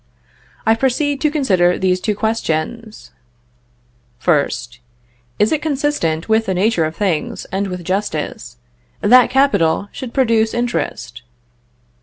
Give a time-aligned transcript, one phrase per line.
[0.65, 3.11] I proceed to consider these two questions:
[4.23, 4.79] 1st.
[5.37, 8.57] Is it consistent with the nature of things, and with justice,
[9.01, 11.21] that capital should produce interest?